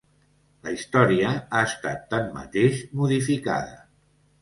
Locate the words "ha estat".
1.59-2.09